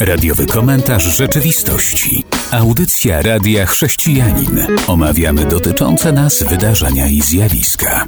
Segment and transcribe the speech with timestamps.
[0.00, 2.24] Radiowy komentarz rzeczywistości.
[2.52, 4.58] Audycja Radia Chrześcijanin.
[4.88, 8.06] Omawiamy dotyczące nas wydarzenia i zjawiska.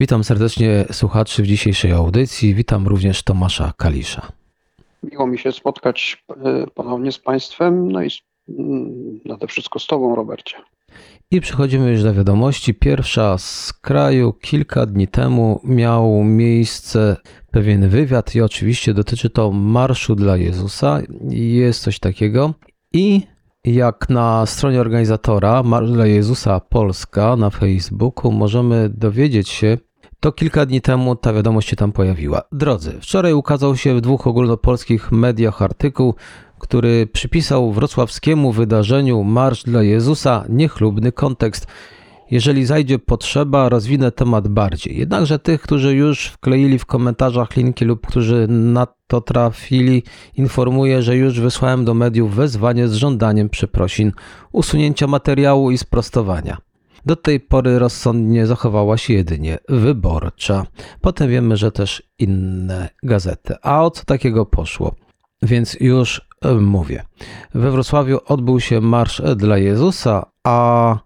[0.00, 2.54] Witam serdecznie słuchaczy w dzisiejszej audycji.
[2.54, 4.32] Witam również Tomasza Kalisza.
[5.02, 8.10] Miło mi się spotkać e, ponownie z Państwem, no i
[8.48, 10.56] mm, nade wszystko z Tobą, Robercie.
[11.34, 12.74] I przechodzimy już do wiadomości.
[12.74, 14.32] Pierwsza z kraju.
[14.32, 17.16] Kilka dni temu miał miejsce
[17.50, 21.00] pewien wywiad i oczywiście dotyczy to Marszu dla Jezusa.
[21.30, 22.54] Jest coś takiego.
[22.92, 23.22] I
[23.64, 29.78] jak na stronie organizatora Marsz dla Jezusa Polska na Facebooku możemy dowiedzieć się,
[30.24, 32.42] to kilka dni temu ta wiadomość się tam pojawiła.
[32.52, 36.14] Drodzy, wczoraj ukazał się w dwóch ogólnopolskich mediach artykuł,
[36.58, 41.66] który przypisał wrocławskiemu wydarzeniu Marsz dla Jezusa niechlubny kontekst.
[42.30, 44.98] Jeżeli zajdzie potrzeba, rozwinę temat bardziej.
[44.98, 50.02] Jednakże tych, którzy już wkleili w komentarzach linki lub którzy na to trafili,
[50.36, 54.12] informuję, że już wysłałem do mediów wezwanie z żądaniem przeprosin,
[54.52, 56.73] usunięcia materiału i sprostowania.
[57.06, 60.66] Do tej pory rozsądnie zachowała się jedynie wyborcza.
[61.00, 63.54] Potem wiemy, że też inne gazety.
[63.62, 64.94] A o co takiego poszło?
[65.42, 67.02] Więc już e, mówię.
[67.54, 70.98] We Wrocławiu odbył się Marsz dla Jezusa, a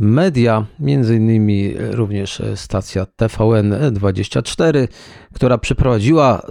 [0.00, 4.88] media, między innymi również stacja TVN24,
[5.34, 6.42] która przeprowadziła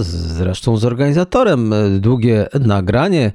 [0.00, 3.32] zresztą z organizatorem długie nagranie,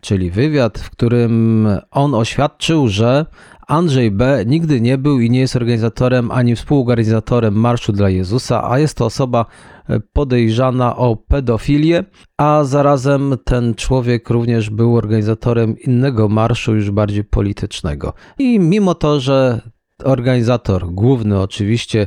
[0.00, 3.26] czyli wywiad, w którym on oświadczył, że
[3.68, 4.44] Andrzej B.
[4.46, 9.04] nigdy nie był i nie jest organizatorem ani współorganizatorem Marszu dla Jezusa, a jest to
[9.04, 9.46] osoba
[9.88, 12.04] e, podejrzana o pedofilię,
[12.36, 18.12] a zarazem ten człowiek również był organizatorem innego marszu, już bardziej politycznego.
[18.38, 19.60] I mimo to, że
[20.04, 22.06] organizator główny, oczywiście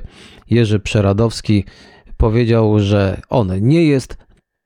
[0.49, 1.65] Jerzy Przeradowski,
[2.17, 4.17] powiedział, że on nie jest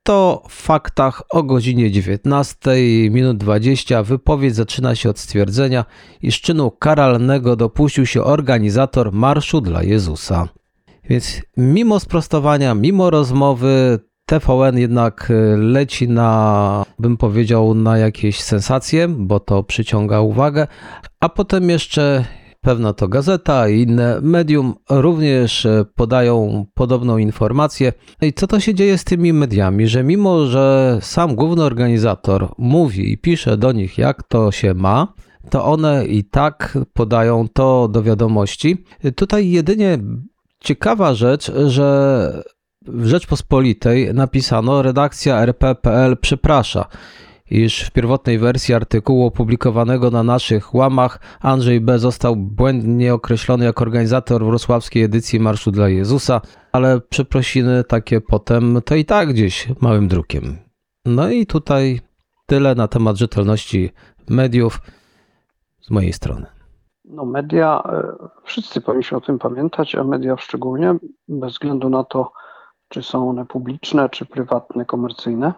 [0.06, 2.60] to w faktach o godzinie 19
[3.12, 5.86] minut 20 wypowiedź zaczyna się od stwierdzenia,
[6.22, 10.48] iż czynu karalnego dopuścił się organizator Marszu dla Jezusa.
[11.10, 19.40] Więc mimo sprostowania, mimo rozmowy, TVN jednak leci na, bym powiedział, na jakieś sensacje, bo
[19.40, 20.68] to przyciąga uwagę,
[21.20, 22.26] a potem jeszcze
[22.66, 27.94] Pewna to gazeta i inne medium również e, podają podobną informację.
[28.22, 32.54] No I co to się dzieje z tymi mediami, że mimo, że sam główny organizator
[32.58, 35.14] mówi i pisze do nich, jak to się ma,
[35.50, 38.84] to one i tak podają to do wiadomości.
[39.16, 39.98] Tutaj jedynie
[40.60, 42.44] ciekawa rzecz, że
[42.88, 46.86] w Rzeczpospolitej napisano redakcja rp.pl przeprasza
[47.50, 52.00] iż w pierwotnej wersji artykułu opublikowanego na naszych łamach Andrzej B.
[52.00, 56.42] został błędnie określony jako organizator wrocławskiej edycji Marszu dla Jezusa,
[56.72, 60.58] ale przeprosiny takie potem to i tak gdzieś małym drukiem.
[61.06, 62.00] No i tutaj
[62.46, 63.92] tyle na temat rzetelności
[64.30, 64.82] mediów
[65.82, 66.46] z mojej strony.
[67.06, 68.14] No media, e,
[68.44, 70.96] wszyscy powinniśmy o tym pamiętać, a media szczególnie,
[71.28, 72.32] bez względu na to,
[72.90, 75.54] czy są one publiczne, czy prywatne, komercyjne.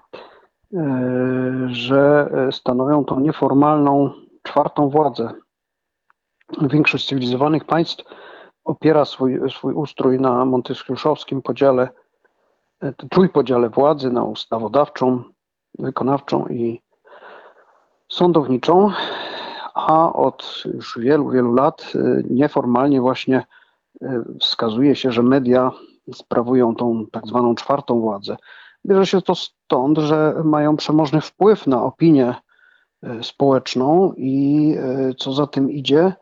[0.73, 4.11] E, że stanowią tą nieformalną
[4.43, 5.31] czwartą władzę.
[6.61, 8.03] Większość cywilizowanych państw
[8.63, 11.89] opiera swój, swój ustrój na montesquieuszowskim podziale,
[12.81, 15.23] e, trójpodziale władzy na ustawodawczą,
[15.79, 16.81] wykonawczą i
[18.11, 18.91] sądowniczą,
[19.73, 23.43] a od już wielu, wielu lat e, nieformalnie właśnie
[24.41, 25.71] wskazuje się, że media
[26.13, 28.37] sprawują tą tak zwaną czwartą władzę.
[28.87, 32.35] Bierze się to stąd, że mają przemożny wpływ na opinię
[33.03, 36.13] e, społeczną i e, co za tym idzie,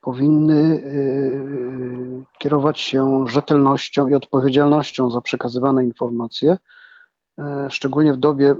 [0.00, 6.58] powinny e, kierować się rzetelnością i odpowiedzialnością za przekazywane informacje,
[7.68, 8.54] szczególnie w dobie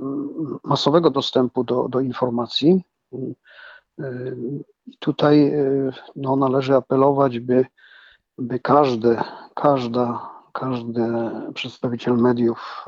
[0.65, 2.85] masowego dostępu do, do informacji.
[4.87, 5.53] I tutaj
[6.17, 7.67] no, należy apelować, by,
[8.39, 9.17] by każdy,
[9.55, 11.03] każda każdy
[11.55, 12.87] przedstawiciel mediów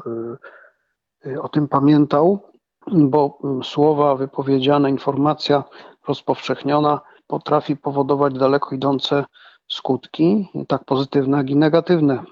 [1.27, 2.49] y, y, o tym pamiętał,
[2.87, 5.65] bo słowa wypowiedziane, informacja
[6.09, 9.25] rozpowszechniona potrafi powodować daleko idące
[9.69, 12.25] skutki, tak pozytywne, jak i negatywne.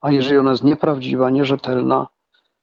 [0.00, 2.06] A jeżeli ona jest nieprawdziwa, nierzetelna,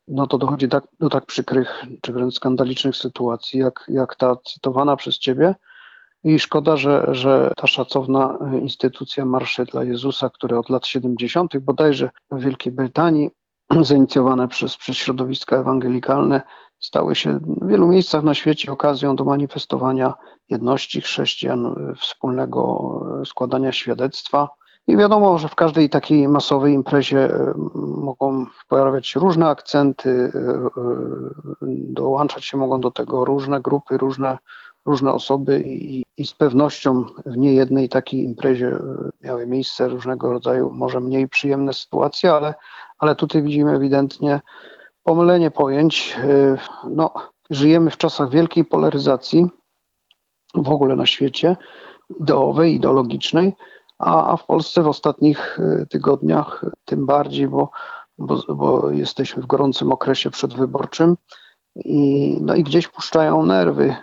[0.08, 4.96] no to dochodzi tak, do tak przykrych czy wręcz skandalicznych sytuacji, jak, jak ta cytowana
[4.96, 5.56] przez Ciebie,
[6.26, 11.58] i szkoda, że, że ta szacowna instytucja Marsze dla Jezusa, które od lat 70.
[11.58, 13.30] bodajże w Wielkiej Brytanii,
[13.82, 16.42] zainicjowane przez, przez środowiska ewangelikalne,
[16.80, 20.14] stały się w wielu miejscach na świecie okazją do manifestowania
[20.50, 22.92] jedności chrześcijan, wspólnego
[23.26, 24.50] składania świadectwa
[24.88, 27.54] I wiadomo, że w każdej takiej masowej imprezie e,
[27.98, 30.70] mogą pojawiać się różne akcenty, e, e,
[31.72, 34.38] dołączać się mogą do tego różne grupy, różne,
[34.86, 38.78] różne osoby i, i z pewnością w niejednej takiej imprezie
[39.22, 42.54] miały miejsce różnego rodzaju, może mniej przyjemne sytuacje, ale,
[43.00, 44.42] ale tutaj widzimy ewidentnie
[45.04, 46.18] pomylenie pojęć.
[46.90, 47.14] No,
[47.50, 49.48] żyjemy w czasach wielkiej polaryzacji
[50.56, 51.58] w ogóle na świecie,
[52.20, 53.54] ideowej, ideologicznej
[54.00, 57.70] a, a w Polsce w ostatnich y, tygodniach tym bardziej, bo,
[58.18, 61.18] bo, bo jesteśmy w gorącym okresie przedwyborczym
[61.76, 63.96] i, no i gdzieś puszczają nerwy.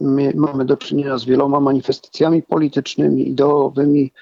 [0.00, 4.12] My mamy do czynienia z wieloma manifestacjami politycznymi, ideowymi,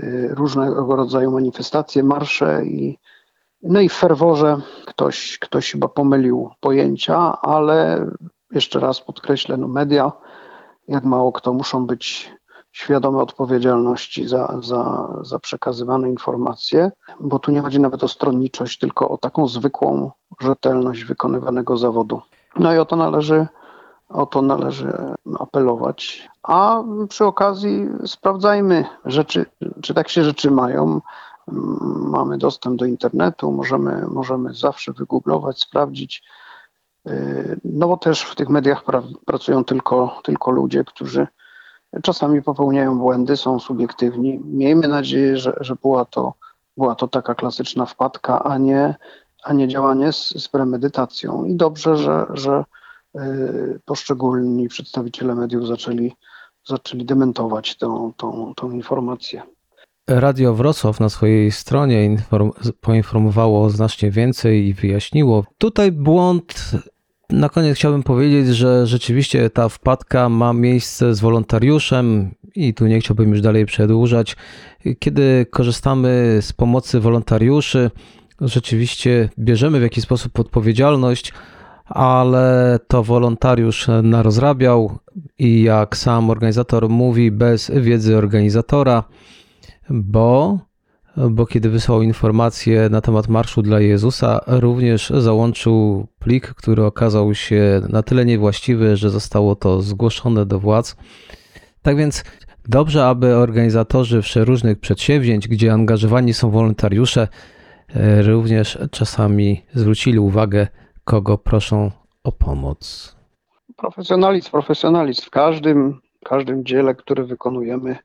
[0.00, 2.98] y, różnego rodzaju manifestacje, marsze i
[3.62, 8.06] no i w ferworze ktoś, ktoś chyba pomylił pojęcia, ale
[8.50, 10.12] jeszcze raz podkreślę, no media,
[10.88, 12.32] jak mało kto, muszą być
[12.72, 19.08] świadome odpowiedzialności za, za, za przekazywane informacje, bo tu nie chodzi nawet o stronniczość, tylko
[19.08, 20.10] o taką zwykłą
[20.40, 22.20] rzetelność wykonywanego zawodu.
[22.58, 23.46] No i o to należy,
[24.12, 24.92] o to należy
[25.38, 26.28] apelować.
[26.42, 29.46] A przy okazji sprawdzajmy rzeczy,
[29.82, 31.00] czy tak się rzeczy mają.
[32.10, 36.22] Mamy dostęp do internetu, możemy, możemy zawsze wygooglować, sprawdzić.
[37.64, 41.26] No bo też w tych mediach pra, pracują tylko, tylko ludzie, którzy
[42.02, 44.40] Czasami popełniają błędy, są subiektywni.
[44.44, 46.34] Miejmy nadzieję, że, że była, to,
[46.76, 48.94] była to taka klasyczna wpadka, a nie,
[49.44, 51.44] a nie działanie z, z premedytacją.
[51.44, 52.64] I dobrze, że, że
[53.84, 56.12] poszczególni przedstawiciele mediów zaczęli,
[56.66, 59.42] zaczęli dementować tą, tą, tą informację.
[60.08, 62.50] Radio Wrocław na swojej stronie inform
[62.80, 65.44] poinformowało znacznie więcej i wyjaśniło.
[65.58, 66.72] Tutaj błąd
[67.30, 73.00] na koniec chciałbym powiedzieć, że rzeczywiście ta wpadka ma miejsce z wolontariuszem i tu nie
[73.00, 74.36] chciałbym już dalej przedłużać.
[74.98, 77.90] Kiedy korzystamy z pomocy wolontariuszy,
[78.40, 81.32] rzeczywiście bierzemy w jakiś sposób odpowiedzialność,
[81.84, 84.98] ale to wolontariusz narozrabiał
[85.38, 89.04] i jak sam organizator mówi, bez wiedzy organizatora,
[89.90, 90.58] bo
[91.30, 97.82] bo kiedy wysłał informacje na temat Marszu dla Jezusa, również załączył plik, który okazał się
[97.88, 100.96] na tyle niewłaściwy, że zostało to zgłoszone do władz.
[101.82, 102.24] Tak więc
[102.68, 107.28] dobrze, aby organizatorzy przeróżnych przedsięwzięć, gdzie angażowani są wolontariusze,
[107.94, 110.66] e, również czasami zwrócili uwagę,
[111.04, 111.90] kogo proszą
[112.24, 113.16] o pomoc.
[113.76, 117.98] Profesjonalizm, profesjonalizm w każdym, każdym dziele, które wykonujemy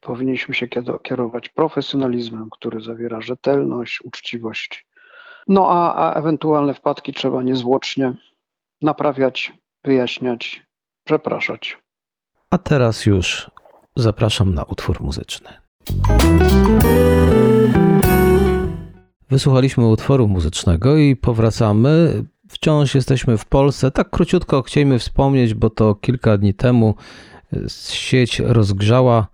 [0.00, 0.68] powinniśmy się
[1.02, 4.86] kierować profesjonalizmem, który zawiera rzetelność, uczciwość.
[5.48, 8.12] No a, a ewentualne wpadki trzeba niezwłocznie
[8.82, 9.52] naprawiać,
[9.84, 10.66] wyjaśniać,
[11.04, 11.78] przepraszać.
[12.50, 13.50] A teraz już
[13.96, 15.48] zapraszam na utwór muzyczny.
[19.30, 22.24] Wysłuchaliśmy utworu muzycznego i powracamy.
[22.48, 23.90] Wciąż jesteśmy w Polsce.
[23.90, 26.94] Tak króciutko chcieliśmy wspomnieć, bo to kilka dni temu
[27.90, 29.26] sieć rozgrzała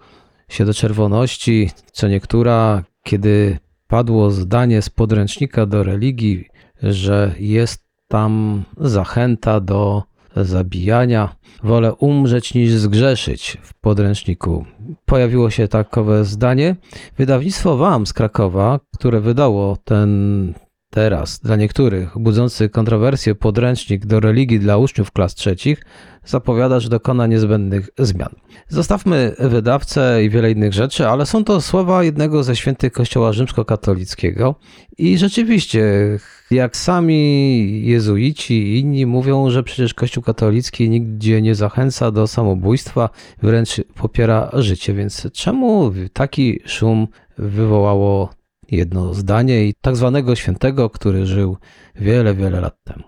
[0.49, 3.59] się do czerwoności, co niektóra, kiedy
[3.89, 6.49] padło zdanie z podręcznika do religii,
[6.83, 10.03] że jest tam zachęta do
[10.37, 11.37] zabijania.
[11.63, 14.65] Wolę umrzeć niż zgrzeszyć w podręczniku.
[15.05, 16.77] Pojawiło się takowe zdanie.
[17.19, 20.55] Wydawnictwo WAM z Krakowa, które wydało ten
[20.95, 25.83] teraz dla niektórych budzący kontrowersję podręcznik do religii dla uczniów klas trzecich,
[26.25, 28.35] zapowiada, że dokona niezbędnych zmian.
[28.69, 34.55] Zostawmy wydawcę i wiele innych rzeczy, ale są to słowa jednego ze świętych Kościoła rzymskokatolickiego
[34.99, 35.83] i rzeczywiście,
[36.51, 43.11] jak sami jezuici i inni mówią, że przecież Kościół katolicki nigdzie nie zachęca do samobójstwa,
[43.43, 47.09] wręcz popiera życie, więc czemu taki szum
[47.39, 48.42] wywołało
[48.73, 51.57] jedno zdanie i tak zwanego świętego, który żył
[51.95, 53.03] wiele, wiele lat temu?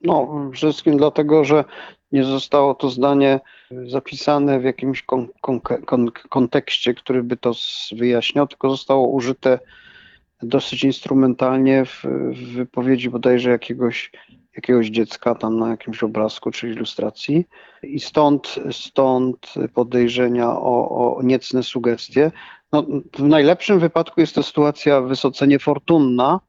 [0.00, 1.64] No, wszystkim dlatego, że
[2.12, 3.40] nie zostało to zdanie
[3.86, 7.52] zapisane w jakimś kon, kon, kon, kontekście, który by to
[7.92, 9.58] wyjaśniał, tylko zostało użyte
[10.42, 14.12] dosyć instrumentalnie w, w wypowiedzi bodajże jakiegoś,
[14.56, 17.44] jakiegoś dziecka tam na jakimś obrazku czy ilustracji
[17.82, 22.30] i stąd, stąd podejrzenia o, o niecne sugestie.
[22.72, 22.86] No,
[23.18, 26.40] w najlepszym wypadku jest to sytuacja wysoce niefortunna,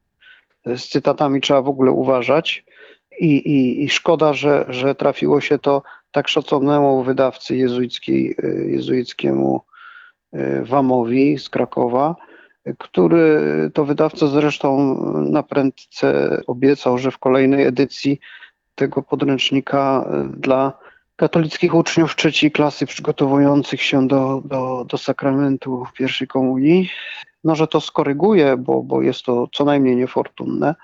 [0.66, 2.64] z cytatami trzeba w ogóle uważać,
[3.20, 9.60] i, i, i szkoda, że, że trafiło się to tak szacownemu wydawcy jezuickiej, jezuickiemu
[10.32, 12.16] e, Wamowi z Krakowa,
[12.78, 13.40] który
[13.74, 14.94] to wydawca zresztą
[15.30, 18.20] na prędce obiecał, że w kolejnej edycji
[18.74, 20.72] tego podręcznika e, dla
[21.18, 26.90] katolickich uczniów trzeciej klasy przygotowujących się do, do, do sakramentu pierwszej komunii.
[27.44, 30.74] No, że to skoryguje, bo, bo jest to co najmniej niefortunne.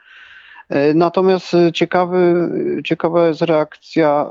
[0.69, 2.49] E, natomiast ciekawy,
[2.85, 4.31] ciekawa jest reakcja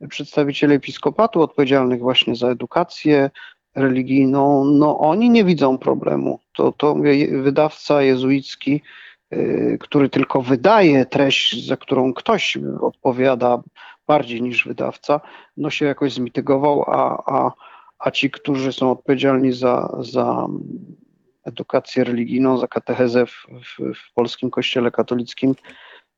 [0.00, 3.30] e, przedstawicieli episkopatu odpowiedzialnych właśnie za edukację
[3.74, 4.64] religijną.
[4.64, 6.40] No, oni nie widzą problemu.
[6.56, 6.94] To, to
[7.42, 8.82] wydawca jezuicki,
[9.30, 13.62] e, który tylko wydaje treść, za którą ktoś odpowiada
[14.06, 15.20] bardziej niż wydawca,
[15.56, 17.52] no się jakoś zmitygował, a, a,
[17.98, 20.46] a ci, którzy są odpowiedzialni za, za
[21.44, 25.54] edukację religijną, za katechezę w, w, w polskim kościele katolickim,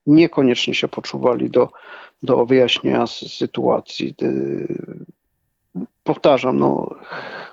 [0.07, 1.69] niekoniecznie się poczuwali do,
[2.23, 4.15] do wyjaśnienia sytuacji.
[6.05, 6.95] Powtarzam, no,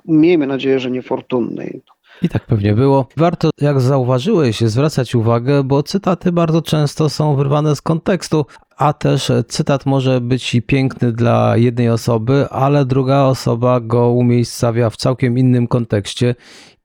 [0.05, 1.81] miejmy nadzieję, że niefortunnej.
[2.21, 3.07] I tak pewnie było.
[3.17, 8.45] Warto, jak zauważyłeś, zwracać uwagę, bo cytaty bardzo często są wyrwane z kontekstu,
[8.77, 14.97] a też cytat może być piękny dla jednej osoby, ale druga osoba go umiejscawia w
[14.97, 16.35] całkiem innym kontekście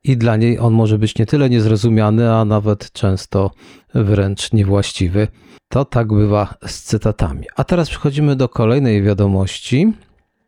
[0.05, 3.51] i dla niej on może być nie tyle niezrozumiany, a nawet często
[3.95, 5.29] wręcz niewłaściwy.
[5.69, 7.47] To tak bywa z cytatami.
[7.57, 9.93] A teraz przechodzimy do kolejnej wiadomości.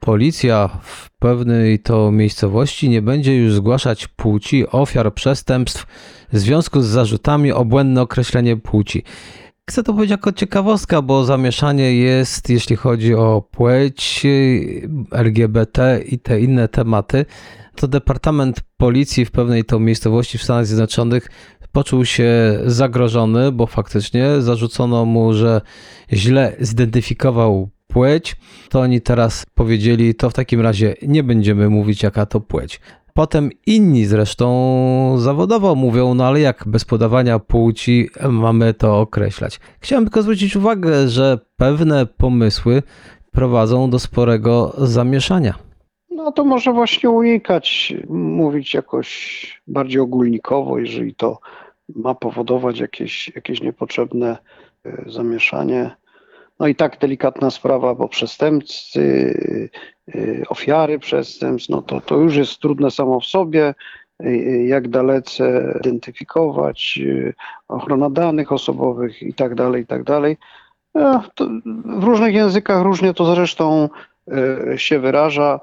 [0.05, 5.87] Policja w pewnej to miejscowości nie będzie już zgłaszać płci ofiar przestępstw
[6.33, 9.05] w związku z zarzutami o błędne określenie płci.
[9.71, 14.23] Chcę to powiedzieć jako ciekawostka, bo zamieszanie jest, jeśli chodzi o płeć,
[15.13, 17.25] LGBT i te inne tematy.
[17.77, 21.29] To Departament Policji w pewnej to miejscowości w Stanach Zjednoczonych
[21.73, 25.61] poczuł się zagrożony, bo faktycznie zarzucono mu, że
[26.13, 28.37] źle zidentyfikował płeć.
[28.69, 32.81] To oni teraz powiedzieli, to w takim razie nie będziemy mówić, jaka to płeć.
[33.15, 39.61] Potem inni zresztą zawodowo mówią, no ale jak bez podawania płci mamy to określać.
[39.81, 42.83] Chciałem tylko zwrócić uwagę, że pewne pomysły
[43.33, 45.55] prowadzą do sporego zamieszania.
[46.11, 51.39] No to może właśnie unikać, mówić jakoś bardziej ogólnikowo, jeżeli to
[51.95, 54.37] ma powodować jakieś, jakieś niepotrzebne
[54.85, 56.02] e, zamieszanie.
[56.63, 59.01] No i tak delikatna sprawa, bo przestępcy,
[60.15, 63.75] y, ofiary przestępstw, no to, to już jest trudne samo w sobie,
[64.25, 67.35] y, jak dalece identyfikować, y,
[67.69, 70.37] ochrona danych osobowych i tak dalej, i tak dalej.
[71.85, 73.89] W różnych językach różnie to zresztą
[74.77, 75.61] się wyraża.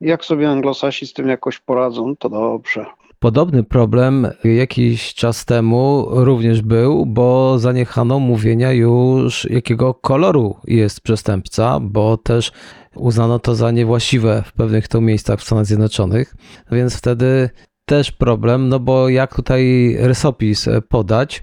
[0.00, 2.86] Jak sobie anglosasi z tym jakoś poradzą, to dobrze.
[3.20, 11.80] Podobny problem jakiś czas temu również był, bo zaniechano mówienia już jakiego koloru jest przestępca,
[11.80, 12.52] bo też
[12.94, 16.34] uznano to za niewłaściwe w pewnych to miejscach w Stanach Zjednoczonych,
[16.72, 17.50] więc wtedy
[17.84, 21.42] też problem, no bo jak tutaj rysopis podać,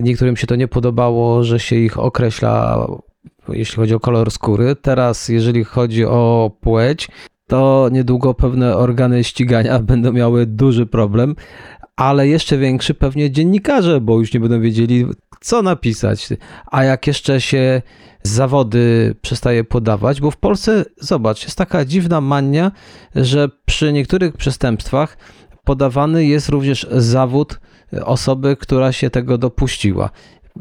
[0.00, 2.86] niektórym się to nie podobało, że się ich określa
[3.48, 4.76] jeśli chodzi o kolor skóry.
[4.76, 7.08] Teraz, jeżeli chodzi o płeć,
[7.46, 11.36] to niedługo pewne organy ścigania będą miały duży problem,
[11.96, 15.06] ale jeszcze większy pewnie dziennikarze, bo już nie będą wiedzieli,
[15.40, 16.28] co napisać.
[16.66, 17.82] A jak jeszcze się
[18.22, 22.72] zawody przestaje podawać, bo w Polsce, zobacz, jest taka dziwna mania,
[23.14, 25.16] że przy niektórych przestępstwach
[25.64, 27.60] podawany jest również zawód
[28.04, 30.10] osoby, która się tego dopuściła.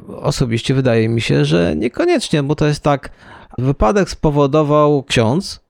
[0.08, 3.10] Osobiście wydaje mi się, że niekoniecznie, bo to jest tak,
[3.58, 5.63] wypadek spowodował ksiądz,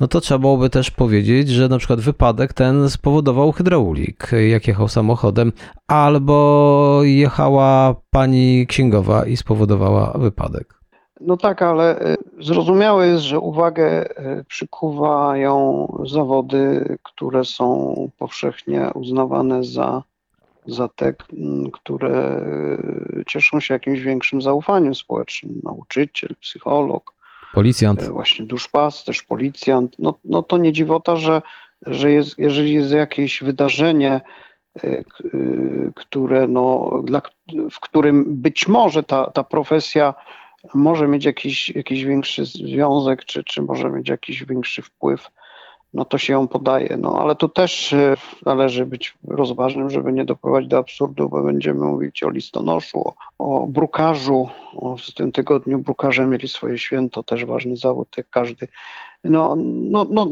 [0.00, 4.88] no to trzeba byłoby też powiedzieć, że na przykład wypadek ten spowodował hydraulik, jak jechał
[4.88, 5.52] samochodem,
[5.86, 10.78] albo jechała pani księgowa i spowodowała wypadek.
[11.20, 19.64] No tak, ale e, zrozumiałe jest, że uwagę e, przykuwają zawody, które są powszechnie uznawane
[19.64, 20.02] za,
[20.66, 21.14] za te,
[21.72, 22.10] które
[23.20, 25.60] e, cieszą się jakimś większym zaufaniem społecznym.
[25.62, 27.14] Nauczyciel, psycholog,
[27.52, 28.02] Policjant.
[28.02, 29.96] E, właśnie duszpasterz, policjant.
[29.98, 31.42] No, no to nie dziwota, że,
[31.86, 35.04] że jest, jeżeli jest jakieś wydarzenie, e, e,
[35.94, 37.22] które no, dla,
[37.70, 40.14] w którym być może ta, ta profesja
[40.74, 45.30] może mieć jakiś, jakiś większy związek, czy, czy może mieć jakiś większy wpływ
[45.94, 46.96] no to się ją podaje.
[46.96, 48.16] No ale tu też e,
[48.46, 54.48] należy być rozważnym, żeby nie doprowadzić do absurdu, bo będziemy mówić o listonoszu, o, brukarzu.
[54.76, 58.68] O, w tym tygodniu brukarze mieli swoje święto, też ważny zawód, jak każdy.
[59.24, 60.26] No, no, no,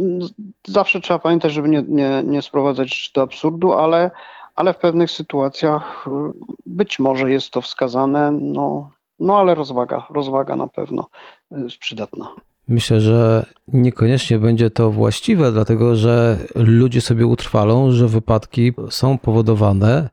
[0.66, 4.10] zawsze trzeba pamiętać, żeby nie, nie, nie sprowadzać do absurdu, ale,
[4.54, 6.32] ale w pewnych sytuacjach e,
[6.66, 11.08] być może jest to wskazane, no, no ale rozwaga, rozwaga na pewno
[11.50, 12.34] jest przydatna.
[12.68, 20.08] Myślę, że niekoniecznie będzie to właściwe, dlatego że ludzie sobie utrwalą, że wypadki są powodowane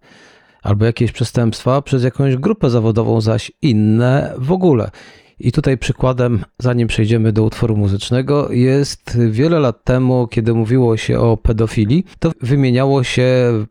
[0.63, 4.91] albo jakieś przestępstwa przez jakąś grupę zawodową, zaś inne w ogóle.
[5.39, 11.19] I tutaj przykładem, zanim przejdziemy do utworu muzycznego, jest wiele lat temu, kiedy mówiło się
[11.19, 13.25] o pedofilii, to wymieniało się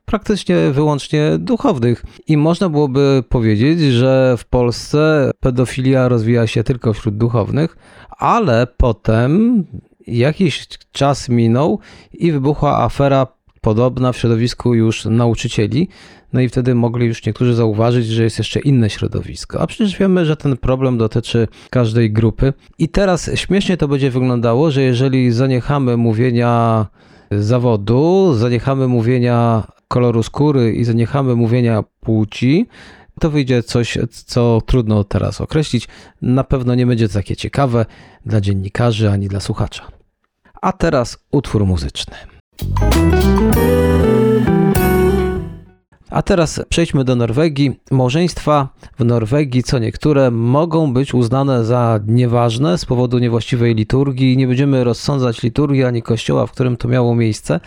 [0.04, 2.04] praktycznie wyłącznie duchownych.
[2.26, 7.76] I można byłoby powiedzieć, że w Polsce pedofilia rozwija się tylko wśród duchownych,
[8.18, 9.64] ale potem
[10.06, 11.78] jakiś czas minął
[12.12, 13.26] i wybuchła afera
[13.62, 15.88] podobna w środowisku już nauczycieli.
[16.32, 19.60] No i wtedy mogli już niektórzy zauważyć, że jest jeszcze inne środowisko.
[19.60, 22.52] A przecież wiemy, że ten problem dotyczy każdej grupy.
[22.78, 26.86] I teraz śmiesznie to będzie wyglądało, że jeżeli zaniechamy mówienia
[27.30, 32.66] zawodu, zaniechamy mówienia koloru skóry i zaniechamy mówienia płci,
[33.20, 35.88] to wyjdzie coś, co trudno teraz określić.
[36.22, 37.86] Na pewno nie będzie to takie ciekawe
[38.26, 39.88] dla dziennikarzy ani dla słuchacza.
[40.62, 42.31] A teraz utwór muzyczny.
[46.10, 47.80] A teraz przejdźmy do Norwegii.
[47.90, 54.36] Małżeństwa w Norwegii, co niektóre, mogą być uznane za nieważne z powodu niewłaściwej liturgii.
[54.36, 57.60] Nie będziemy rozsądzać liturgii ani kościoła, w którym to miało miejsce,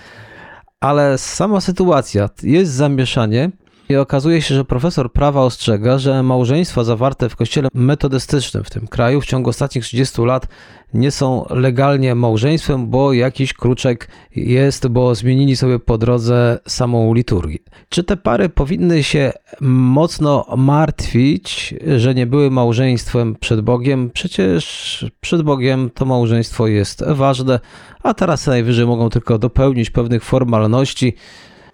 [0.80, 3.52] ale sama sytuacja jest zamieszanie.
[3.90, 8.88] I okazuje się, że profesor prawa ostrzega, że małżeństwa zawarte w kościele metodystycznym w tym
[8.88, 10.48] kraju w ciągu ostatnich 30 lat
[10.94, 17.60] nie są legalnie małżeństwem, bo jakiś kruczek jest, bo zmienili sobie po drodze samą liturgię.
[17.90, 24.10] Czy te pary powinny się mocno martwić, że nie były małżeństwem przed Bogiem?
[24.14, 27.60] Przecież przed Bogiem to małżeństwo jest ważne,
[28.04, 31.16] a teraz najwyżej mogą tylko dopełnić pewnych formalności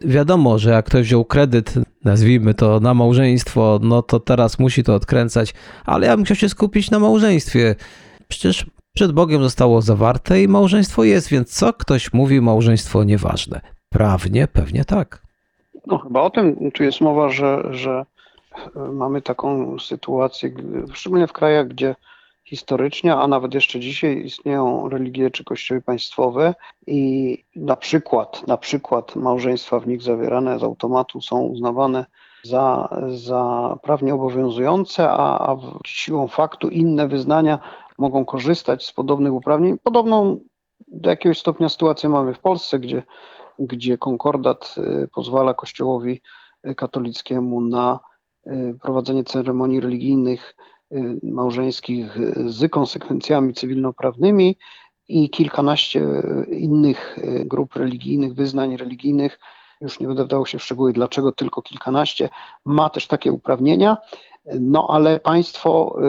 [0.05, 1.73] wiadomo, że jak ktoś wziął kredyt,
[2.05, 5.53] nazwijmy to na małżeństwo, no to teraz musi to odkręcać,
[5.85, 7.75] ale ja bym chciał się skupić na małżeństwie.
[8.27, 13.61] Przecież przed Bogiem zostało zawarte i małżeństwo jest, więc co ktoś mówi, małżeństwo nieważne?
[13.89, 15.21] Prawnie pewnie tak.
[15.87, 18.05] No chyba o tym tu jest mowa, że, że
[18.93, 20.51] mamy taką sytuację,
[20.93, 21.95] szczególnie w krajach, gdzie
[22.51, 26.55] historycznie, a nawet jeszcze dzisiaj istnieją religie czy kościoły państwowe
[26.87, 32.05] i na przykład, na przykład małżeństwa w nich zawierane z automatu są uznawane
[32.43, 37.59] za, za prawnie obowiązujące, a, a siłą faktu inne wyznania
[37.97, 39.77] mogą korzystać z podobnych uprawnień.
[39.83, 40.39] Podobną
[40.87, 43.03] do jakiegoś stopnia sytuację mamy w Polsce, gdzie,
[43.59, 46.21] gdzie konkordat y, pozwala Kościołowi
[46.77, 47.99] katolickiemu na
[48.47, 50.55] y, prowadzenie ceremonii religijnych
[51.23, 54.57] małżeńskich z konsekwencjami cywilnoprawnymi
[55.11, 56.07] i kilkanaście
[56.51, 59.39] innych y, grup religijnych, wyznań religijnych,
[59.81, 62.29] już nie będę wdawał się w szczegóły, dlaczego tylko kilkanaście,
[62.65, 63.97] ma też takie uprawnienia.
[64.59, 65.99] No ale państwo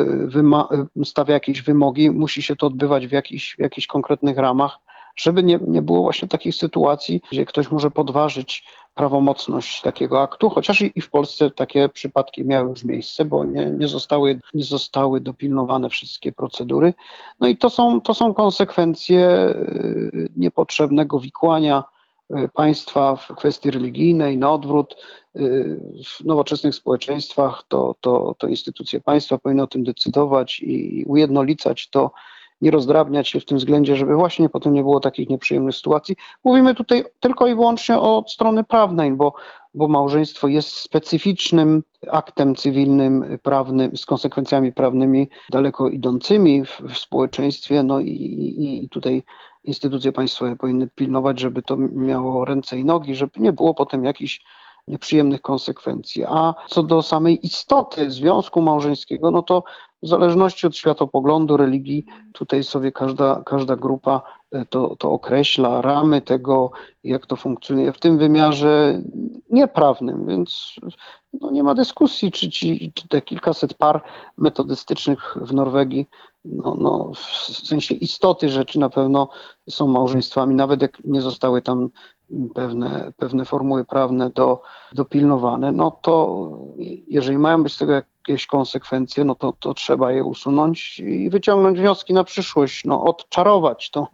[1.00, 4.78] y, stawia jakieś wymogi, musi się to odbywać w jakichś, w jakichś konkretnych ramach,
[5.16, 10.82] żeby nie, nie było właśnie takich sytuacji, gdzie ktoś może podważyć prawomocność takiego aktu, chociaż
[10.82, 15.88] i w Polsce takie przypadki miały już miejsce, bo nie, nie, zostały, nie zostały dopilnowane
[15.88, 16.94] wszystkie procedury.
[17.40, 21.84] No i to są, to są konsekwencje y, niepotrzebnego wikłania
[22.30, 24.96] y, państwa w kwestii religijnej, na odwrót.
[25.36, 31.88] Y, w nowoczesnych społeczeństwach to, to, to instytucje państwa powinny o tym decydować i ujednolicać
[31.88, 32.10] to
[32.62, 36.16] nie rozdrabniać się w tym względzie, żeby właśnie potem nie było takich nieprzyjemnych sytuacji.
[36.44, 39.32] Mówimy tutaj tylko i wyłącznie o strony prawnej, bo,
[39.74, 47.82] bo małżeństwo jest specyficznym aktem cywilnym, prawnym, z konsekwencjami prawnymi daleko idącymi w, w społeczeństwie,
[47.82, 49.22] no i, i, i tutaj
[49.64, 54.40] instytucje państwowe powinny pilnować, żeby to miało ręce i nogi, żeby nie było potem jakichś
[54.88, 56.24] nieprzyjemnych konsekwencji.
[56.24, 59.64] A co do samej istoty związku małżeńskiego, no to
[60.02, 66.22] w zależności od światopoglądu, religii, tutaj sobie każda, każda grupa e, to, to określa, ramy
[66.22, 66.70] tego,
[67.04, 69.02] jak to funkcjonuje w tym wymiarze
[69.50, 70.74] nieprawnym, więc
[71.40, 74.02] no nie ma dyskusji, czy, ci, czy te kilkaset par
[74.38, 76.08] metodystycznych w Norwegii,
[76.44, 79.28] no, no, w sensie istoty rzeczy na pewno
[79.70, 81.90] są małżeństwami, nawet jak nie zostały tam
[82.54, 86.48] pewne, pewne formuły prawne do, dopilnowane, no to
[87.06, 91.78] jeżeli mają być z tego jakieś konsekwencje, no to, to trzeba je usunąć i wyciągnąć
[91.78, 94.06] wnioski na przyszłość, no odczarować tą,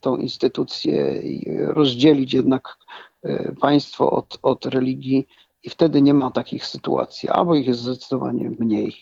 [0.00, 2.76] tą instytucję i rozdzielić jednak
[3.22, 5.26] e, państwo od, od religii
[5.62, 8.96] i wtedy nie ma takich sytuacji, albo ich jest zdecydowanie mniej.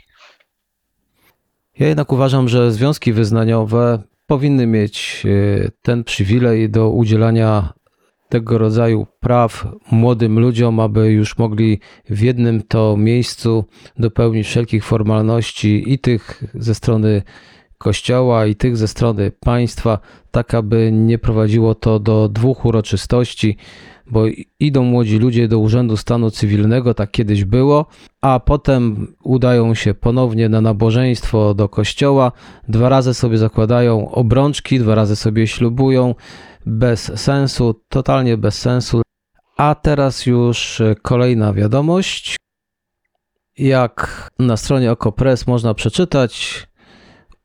[1.78, 7.72] Ja jednak uważam, że związki wyznaniowe powinny mieć e, ten przywilej do udzielania
[8.28, 11.80] tego rodzaju praw młodym ludziom, aby już mogli
[12.11, 13.64] w jednym to miejscu
[13.98, 17.22] dopełnić wszelkich formalności i tych ze strony
[17.83, 19.99] Kościoła i tych ze strony państwa,
[20.31, 23.57] tak aby nie prowadziło to do dwóch uroczystości,
[24.07, 24.25] bo
[24.61, 27.87] idą młodzi ludzie do Urzędu Stanu Cywilnego, tak kiedyś było,
[28.21, 32.33] a potem udają się ponownie na nabożeństwo do kościoła,
[32.68, 36.14] dwa razy sobie zakładają obrączki, dwa razy sobie ślubują,
[36.66, 39.03] bez sensu, totalnie bez sensu.
[39.57, 42.37] A teraz już kolejna wiadomość.
[43.59, 46.66] Jak na stronie Okopres można przeczytać,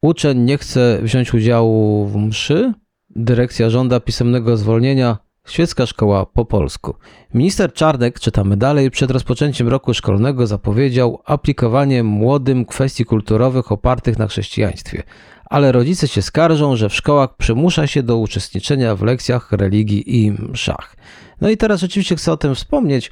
[0.01, 2.73] uczeń nie chce wziąć udziału w mszy,
[3.09, 6.95] dyrekcja żąda pisemnego zwolnienia Świecka szkoła po polsku.
[7.33, 14.27] Minister Czarnek, czytamy dalej, przed rozpoczęciem roku szkolnego zapowiedział aplikowanie młodym kwestii kulturowych opartych na
[14.27, 15.03] chrześcijaństwie.
[15.45, 20.31] Ale rodzice się skarżą, że w szkołach przymusza się do uczestniczenia w lekcjach religii i
[20.31, 20.95] mszach.
[21.41, 23.11] No i teraz rzeczywiście chcę o tym wspomnieć,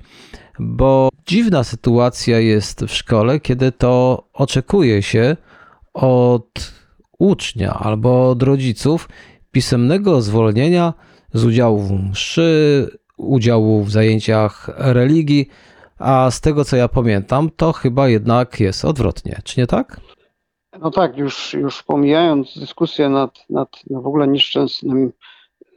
[0.59, 5.37] bo dziwna sytuacja jest w szkole, kiedy to oczekuje się
[5.95, 6.73] od
[7.19, 9.09] ucznia albo od rodziców
[9.51, 10.93] pisemnego zwolnienia
[11.33, 15.49] z udziału w mszy, udziału w zajęciach religii,
[15.99, 20.01] a z tego co ja pamiętam, to chyba jednak jest odwrotnie, czy nie tak?
[20.79, 25.11] No tak, już, już pomijając dyskusję nad, nad no w ogóle nieszczęsnym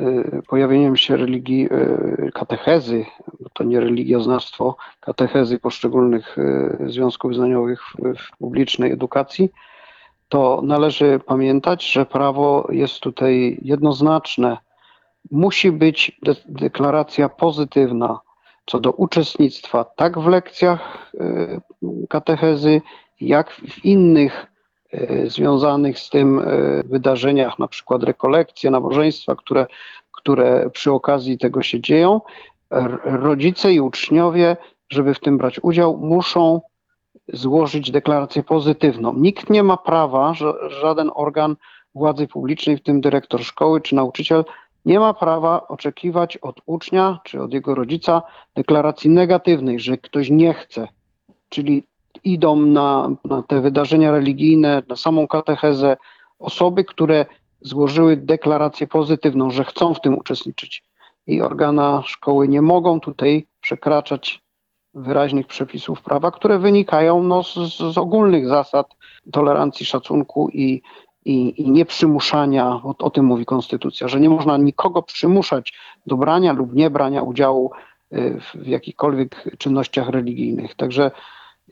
[0.00, 3.04] y, pojawieniem się religii y, katechezy,
[3.40, 9.50] bo to nie religioznawstwo, katechezy poszczególnych y, związków wyznaniowych w, w publicznej edukacji,
[10.28, 14.56] to należy pamiętać, że prawo jest tutaj jednoznaczne
[15.30, 18.20] musi być de deklaracja pozytywna
[18.68, 21.60] co do uczestnictwa tak w lekcjach y,
[22.08, 22.82] katechezy,
[23.20, 24.46] jak w innych
[24.94, 29.66] y, związanych z tym y, wydarzeniach, na przykład rekolekcje, nabożeństwa, które,
[30.12, 32.20] które przy okazji tego się dzieją.
[33.04, 34.56] Rodzice i uczniowie,
[34.88, 36.60] żeby w tym brać udział, muszą
[37.32, 39.14] złożyć deklarację pozytywną.
[39.14, 40.34] Nikt nie ma prawa,
[40.68, 41.56] żaden organ
[41.94, 44.44] władzy publicznej, w tym dyrektor szkoły czy nauczyciel,
[44.84, 48.22] nie ma prawa oczekiwać od ucznia czy od jego rodzica
[48.54, 50.88] deklaracji negatywnej, że ktoś nie chce.
[51.48, 51.82] Czyli
[52.24, 55.96] idą na, na te wydarzenia religijne, na samą katechezę
[56.38, 57.26] osoby, które
[57.60, 60.84] złożyły deklarację pozytywną, że chcą w tym uczestniczyć.
[61.26, 64.40] I organa szkoły nie mogą tutaj przekraczać
[64.94, 67.54] wyraźnych przepisów prawa, które wynikają no, z,
[67.94, 68.96] z ogólnych zasad
[69.32, 70.82] tolerancji, szacunku i,
[71.24, 75.72] i, i nieprzymuszania, o, o tym mówi Konstytucja, że nie można nikogo przymuszać
[76.06, 77.72] do brania lub nie brania udziału
[78.12, 80.74] y, w, w jakichkolwiek czynnościach religijnych.
[80.74, 81.10] Także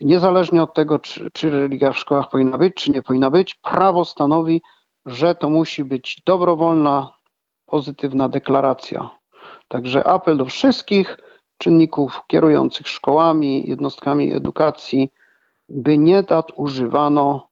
[0.01, 4.05] niezależnie od tego, czy, czy religia w szkołach powinna być, czy nie powinna być, prawo
[4.05, 4.63] stanowi,
[5.07, 7.13] że to musi być dobrowolna,
[7.67, 9.11] pozytywna deklaracja.
[9.69, 11.17] Także apel do wszystkich
[11.59, 15.13] czynników kierujących szkołami, jednostkami edukacji,
[15.69, 17.49] by nie nadużywano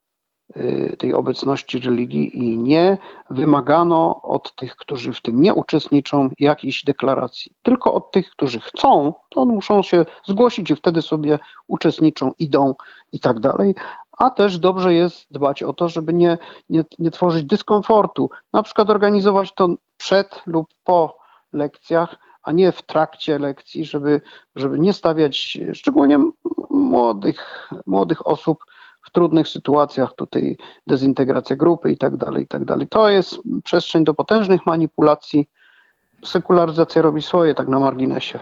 [0.57, 2.99] Y, tej obecności religii i nie
[3.31, 7.53] wymagano od tych, którzy w tym nie uczestniczą, jakiejś deklaracji.
[7.62, 11.38] Tylko od tych, którzy chcą, to muszą się zgłosić i wtedy sobie
[11.69, 12.75] uczestniczą, idą
[13.12, 13.75] i tak dalej.
[14.19, 16.38] A też dobrze jest dbać o to, żeby nie,
[16.69, 18.31] nie, nie tworzyć dyskomfortu.
[18.53, 21.17] Na przykład organizować to przed lub po
[21.53, 24.20] lekcjach, a nie w trakcie lekcji, żeby,
[24.57, 26.18] żeby nie stawiać szczególnie
[26.70, 28.64] młodych, młodych osób
[29.02, 32.88] w trudnych sytuacjach, tutaj dezintegracja grupy i tak dalej, i tak dalej.
[32.88, 35.48] To jest przestrzeń do potężnych manipulacji.
[36.24, 38.40] Sekularyzacja robi swoje tak na marginesie.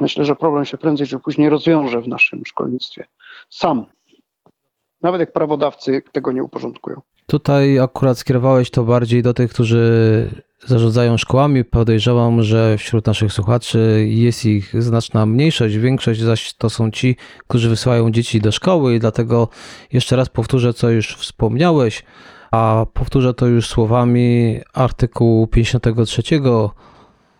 [0.00, 3.06] Myślę, że problem się prędzej czy później rozwiąże w naszym szkolnictwie.
[3.50, 3.86] Sam.
[5.02, 7.00] Nawet jak prawodawcy tego nie uporządkują.
[7.30, 10.30] Tutaj akurat skierowałeś to bardziej do tych, którzy
[10.66, 11.64] zarządzają szkołami.
[11.64, 17.68] Podejrzewam, że wśród naszych słuchaczy jest ich znaczna mniejszość, większość zaś to są ci, którzy
[17.68, 19.48] wysyłają dzieci do szkoły i dlatego
[19.92, 22.02] jeszcze raz powtórzę, co już wspomniałeś,
[22.50, 26.22] a powtórzę to już słowami artykułu 53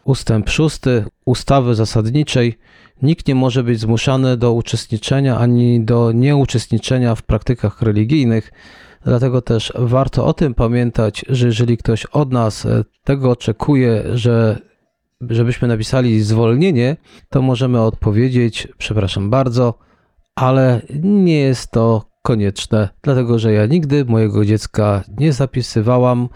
[0.05, 0.81] ustęp 6
[1.24, 2.59] ustawy zasadniczej.
[3.03, 8.53] Nikt nie może być zmuszany do uczestniczenia ani do nieuczestniczenia w praktykach religijnych
[9.05, 14.59] Dlatego też warto o tym pamiętać, że jeżeli ktoś od nas e, tego oczekuje, że
[15.21, 16.97] żebyśmy napisali zwolnienie,
[17.29, 19.75] to możemy odpowiedzieć: Przepraszam bardzo,
[20.35, 26.29] ale nie jest to konieczne, dlatego że ja nigdy mojego dziecka nie zapisywałam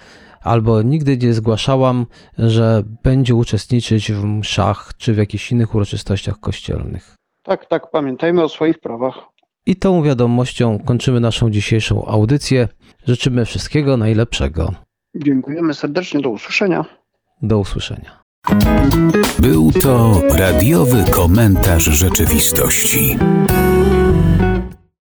[0.42, 2.07] albo nigdy nie zgłaszałam,
[2.38, 7.14] że będzie uczestniczyć w mszach czy w jakichś innych uroczystościach kościelnych.
[7.42, 9.32] Tak, tak, pamiętajmy o swoich prawach.
[9.66, 12.68] I tą wiadomością kończymy naszą dzisiejszą audycję.
[13.07, 14.75] Życzymy wszystkiego najlepszego.
[15.16, 16.85] Dziękujemy serdecznie, do usłyszenia.
[17.42, 18.22] Do usłyszenia.
[19.38, 23.18] Był to radiowy komentarz rzeczywistości.